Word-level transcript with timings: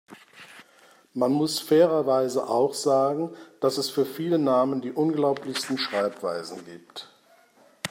Man 1.13 1.31
muss 1.31 1.59
fairerweise 1.59 2.47
auch 2.49 2.73
sagen, 2.73 3.35
dass 3.59 3.77
es 3.77 3.91
für 3.91 4.03
viele 4.03 4.39
Namen 4.39 4.81
die 4.81 4.91
unglaublichsten 4.91 5.77
Schreibweisen 5.77 6.65
gibt. 6.65 7.07